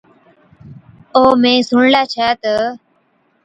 [1.15, 2.53] او مين سُڻلَي ڇَي تہ،